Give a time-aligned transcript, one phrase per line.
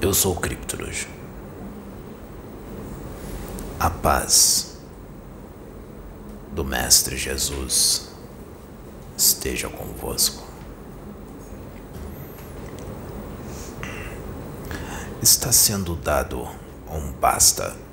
[0.00, 1.06] Eu sou o Cryptoros.
[3.78, 4.78] A paz
[6.52, 8.08] do Mestre Jesus
[9.18, 10.46] esteja convosco.
[15.20, 16.48] Está sendo dado
[16.88, 17.85] um basta.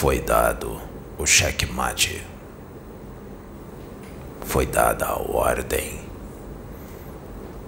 [0.00, 0.80] Foi dado
[1.18, 2.24] o checkmate.
[4.42, 6.00] Foi dada a ordem.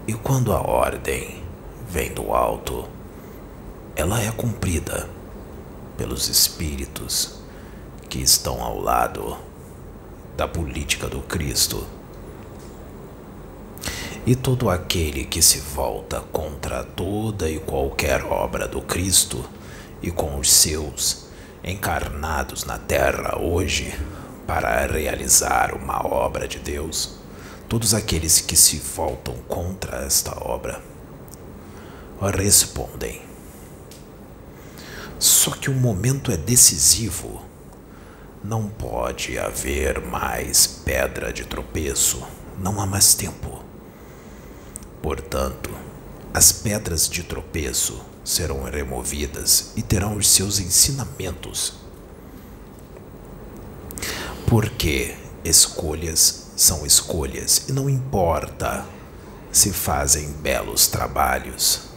[0.06, 1.42] E quando a ordem
[1.88, 2.88] vem do alto,
[3.96, 5.10] ela é cumprida
[5.96, 7.40] pelos espíritos
[8.08, 9.36] que estão ao lado
[10.36, 11.84] da política do Cristo.
[14.24, 19.44] E todo aquele que se volta contra toda e qualquer obra do Cristo
[20.00, 21.28] e com os seus
[21.62, 23.94] encarnados na terra hoje
[24.46, 27.16] para realizar uma obra de Deus,
[27.68, 30.82] todos aqueles que se voltam contra esta obra
[32.20, 33.22] respondem.
[35.18, 37.42] Só que o momento é decisivo.
[38.42, 42.26] Não pode haver mais pedra de tropeço.
[42.58, 43.62] Não há mais tempo.
[45.02, 45.70] Portanto,
[46.32, 51.74] as pedras de tropeço serão removidas e terão os seus ensinamentos.
[54.46, 58.84] Porque escolhas são escolhas e não importa
[59.52, 61.90] se fazem belos trabalhos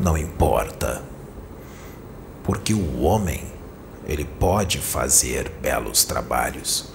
[0.00, 1.02] não importa.
[2.42, 3.44] Porque o homem,
[4.06, 6.86] ele pode fazer belos trabalhos,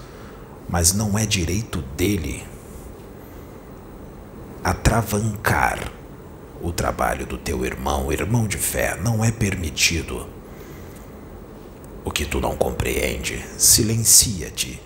[0.68, 2.44] mas não é direito dele
[4.64, 5.92] atravancar
[6.60, 10.28] o trabalho do teu irmão, irmão de fé, não é permitido.
[12.04, 14.80] O que tu não compreende, silencia-te.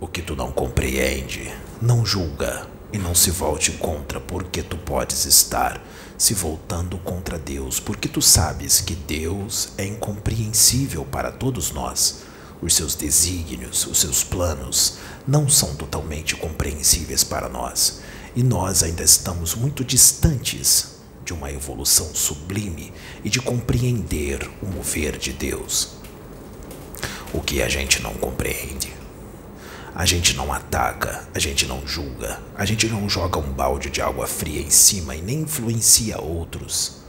[0.00, 5.24] O que tu não compreende, não julga e não se volte contra, porque tu podes
[5.24, 5.80] estar
[6.16, 12.22] se voltando contra Deus, porque tu sabes que Deus é incompreensível para todos nós.
[12.60, 18.00] Os seus desígnios, os seus planos não são totalmente compreensíveis para nós,
[18.34, 22.92] e nós ainda estamos muito distantes de uma evolução sublime
[23.24, 25.90] e de compreender o mover de Deus.
[27.32, 29.00] O que a gente não compreende
[29.94, 34.00] a gente não ataca, a gente não julga, a gente não joga um balde de
[34.00, 37.00] água fria em cima e nem influencia outros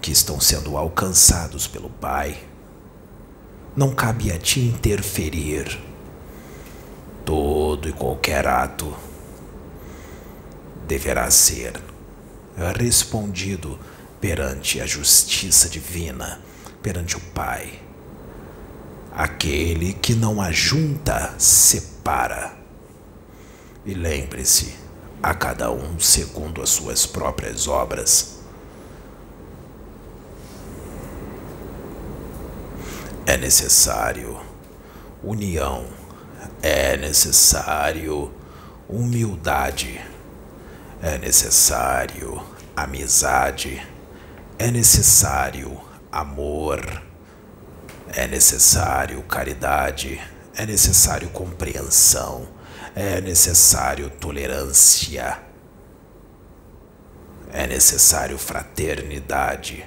[0.00, 2.36] que estão sendo alcançados pelo Pai.
[3.76, 5.78] Não cabe a ti interferir.
[7.24, 8.92] Todo e qualquer ato
[10.86, 11.72] deverá ser
[12.78, 13.78] respondido
[14.20, 16.40] perante a justiça divina,
[16.82, 17.82] perante o Pai
[19.14, 22.54] Aquele que não ajunta, separa.
[23.84, 24.74] E lembre-se,
[25.22, 28.38] a cada um segundo as suas próprias obras.
[33.26, 34.40] É necessário
[35.22, 35.84] união,
[36.62, 38.32] é necessário
[38.88, 40.00] humildade,
[41.02, 42.42] é necessário
[42.76, 43.86] amizade,
[44.58, 45.78] é necessário
[46.10, 47.02] amor
[48.14, 50.20] é necessário caridade,
[50.54, 52.46] é necessário compreensão,
[52.94, 55.38] é necessário tolerância,
[57.52, 59.84] é necessário fraternidade,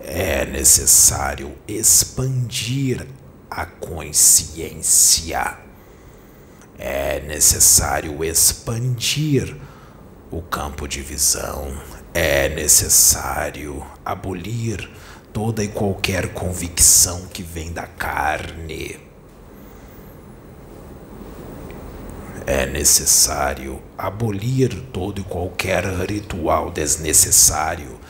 [0.00, 3.04] é necessário expandir
[3.50, 5.58] a consciência,
[6.78, 9.56] é necessário expandir
[10.34, 11.72] o campo de visão,
[12.12, 14.90] é necessário abolir
[15.32, 18.98] toda e qualquer convicção que vem da carne.
[22.44, 28.00] É necessário abolir todo e qualquer ritual desnecessário.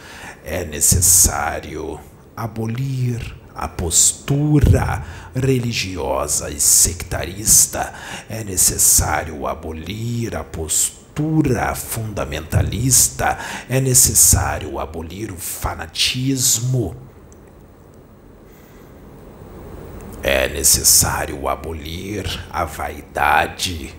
[0.43, 2.00] É necessário
[2.35, 5.05] abolir a postura
[5.37, 7.93] religiosa e sectarista.
[8.31, 11.04] É necessário abolir a postura
[11.75, 13.38] fundamentalista.
[13.69, 16.96] É necessário abolir o fanatismo
[20.26, 23.94] É necessário abolir a vaidade,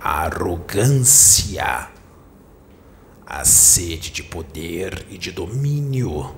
[0.00, 1.90] a arrogância,
[3.24, 6.34] a sede de poder e de domínio.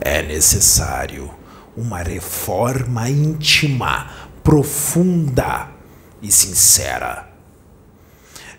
[0.00, 1.30] É necessário
[1.76, 4.10] uma reforma íntima,
[4.42, 5.70] profunda
[6.20, 7.30] e sincera.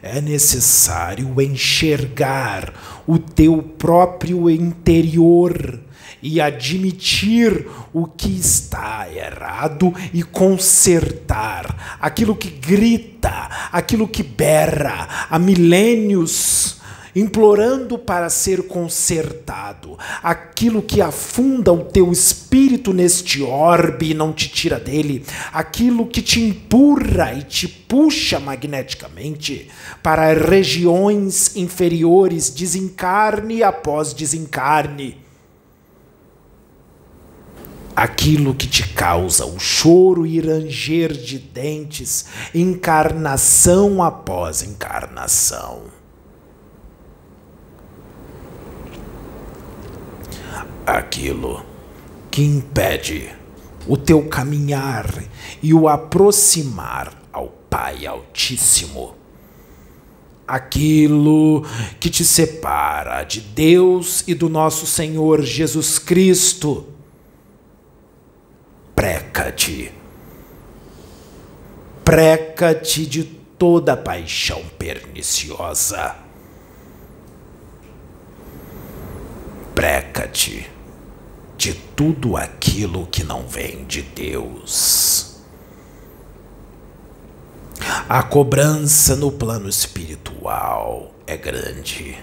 [0.02, 2.74] é necessário enxergar
[3.08, 5.80] o teu próprio interior
[6.22, 15.38] e admitir o que está errado e consertar aquilo que grita, aquilo que berra há
[15.38, 16.63] milênios
[17.16, 19.98] implorando para ser consertado.
[20.22, 26.22] Aquilo que afunda o teu espírito neste orbe e não te tira dele, aquilo que
[26.22, 29.70] te empurra e te puxa magneticamente
[30.02, 35.24] para regiões inferiores, desencarne após desencarne
[37.96, 46.03] aquilo que te causa o choro e ranger de dentes, encarnação após encarnação.
[50.86, 51.64] Aquilo
[52.30, 53.30] que impede
[53.88, 55.24] o teu caminhar
[55.62, 59.16] e o aproximar ao Pai Altíssimo.
[60.48, 61.66] Aquilo
[62.00, 66.88] que te separa de Deus e do nosso Senhor Jesus Cristo.
[68.96, 69.92] Preca-te.
[72.04, 76.23] Preca-te de toda paixão perniciosa.
[79.84, 80.72] Preca-te
[81.58, 85.42] de tudo aquilo que não vem de Deus.
[88.08, 92.18] A cobrança no plano espiritual é grande.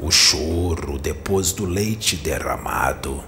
[0.00, 3.22] O choro depois do leite derramado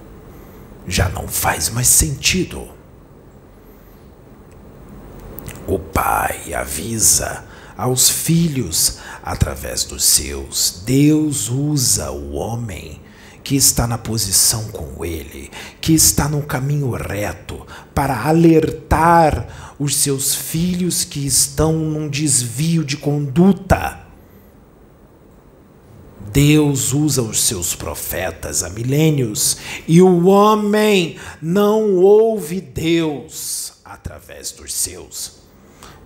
[0.85, 2.67] já não faz mais sentido.
[5.65, 7.45] O pai avisa
[7.77, 10.81] aos filhos através dos seus.
[10.85, 13.01] Deus usa o homem
[13.43, 20.33] que está na posição com ele, que está no caminho reto, para alertar os seus
[20.33, 24.05] filhos que estão num desvio de conduta.
[26.33, 29.57] Deus usa os seus profetas há milênios
[29.87, 35.44] e o homem não ouve Deus através dos seus,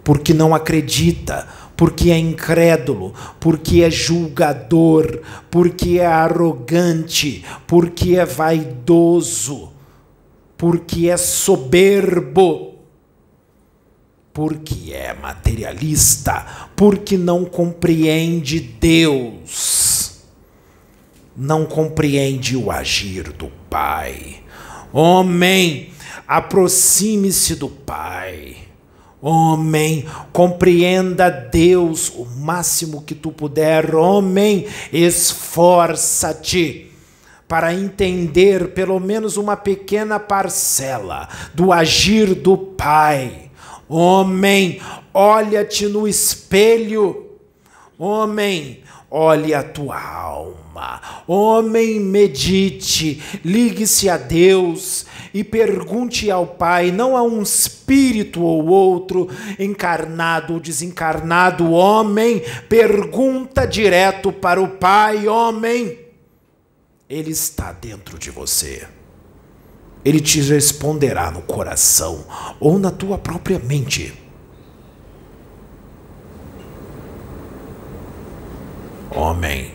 [0.09, 1.47] porque não acredita,
[1.77, 5.21] porque é incrédulo, porque é julgador,
[5.51, 9.71] porque é arrogante, porque é vaidoso,
[10.57, 12.79] porque é soberbo,
[14.33, 20.23] porque é materialista, porque não compreende Deus,
[21.37, 24.41] não compreende o agir do Pai.
[24.91, 25.91] Homem,
[26.27, 28.68] aproxime-se do Pai
[29.21, 33.93] Homem, compreenda Deus o máximo que tu puder.
[33.93, 36.89] Homem, esforça-te
[37.47, 43.49] para entender pelo menos uma pequena parcela do agir do Pai.
[43.89, 44.79] Homem,
[45.13, 47.25] olha-te no espelho.
[47.97, 51.01] Homem, olhe a tua alma.
[51.27, 59.27] Homem, medite, ligue-se a Deus e pergunte ao Pai, não a um espírito ou outro,
[59.57, 65.99] encarnado ou desencarnado, homem, pergunta direto para o Pai, homem.
[67.09, 68.87] Ele está dentro de você.
[70.05, 72.23] Ele te responderá no coração
[72.59, 74.13] ou na tua própria mente.
[79.11, 79.73] Homem,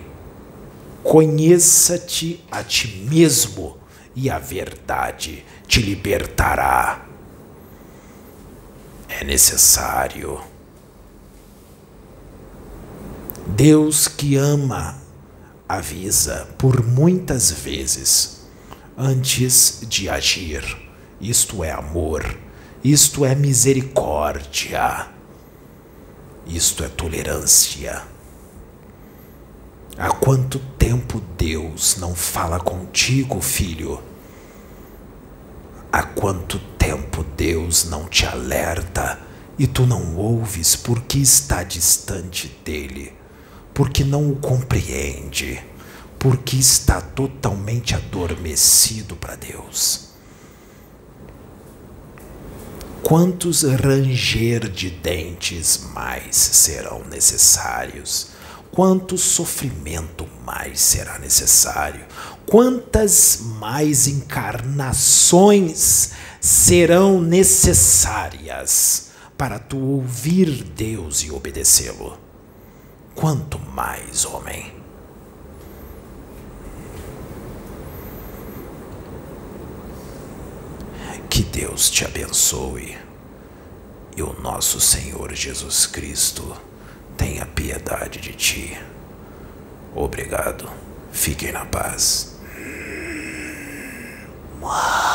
[1.02, 3.76] conheça-te a ti mesmo
[4.14, 7.04] e a verdade te libertará.
[9.08, 10.40] É necessário.
[13.46, 14.96] Deus que ama
[15.68, 18.46] avisa por muitas vezes
[18.96, 20.62] antes de agir.
[21.20, 22.38] Isto é amor,
[22.82, 25.08] isto é misericórdia,
[26.46, 28.13] isto é tolerância.
[29.96, 34.02] Há quanto tempo Deus não fala contigo, filho?
[35.92, 39.20] Há quanto tempo Deus não te alerta
[39.56, 43.12] e tu não ouves porque está distante dele,
[43.72, 45.62] porque não o compreende,
[46.18, 50.08] porque está totalmente adormecido para Deus?
[53.00, 58.33] Quantos ranger de dentes mais serão necessários?
[58.74, 62.04] Quanto sofrimento mais será necessário,
[62.44, 72.18] quantas mais encarnações serão necessárias para tu ouvir Deus e obedecê-lo.
[73.14, 74.74] Quanto mais, homem.
[81.30, 82.98] Que Deus te abençoe
[84.16, 86.73] e o nosso Senhor Jesus Cristo
[87.24, 88.78] tenha piedade de ti.
[89.94, 90.70] Obrigado.
[91.10, 92.38] Fiquem na paz.
[94.60, 95.13] Uau.